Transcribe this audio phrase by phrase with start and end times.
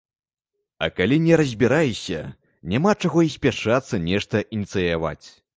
[0.85, 2.21] А калі не разбіраешся,
[2.73, 5.25] няма чаго і спяшацца нешта ініцыяваць.